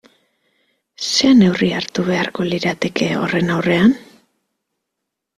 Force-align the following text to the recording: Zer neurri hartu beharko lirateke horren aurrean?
Zer 1.07 1.33
neurri 1.41 1.67
hartu 1.79 2.05
beharko 2.07 2.47
lirateke 2.51 3.09
horren 3.25 3.53
aurrean? 3.57 3.93